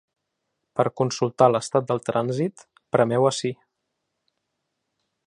[0.79, 2.65] Per consultar l’estat del trànsit,
[2.97, 3.53] premeu ací.